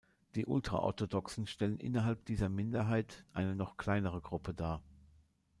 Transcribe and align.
Die 0.33 0.47
Ultraorthodoxen 0.47 1.45
stellen 1.45 1.77
innerhalb 1.77 2.25
dieser 2.25 2.49
Minderheit 2.49 3.23
eine 3.33 3.55
noch 3.55 3.77
kleinere 3.77 4.19
Gruppe 4.19 4.51
dar. 4.51 4.81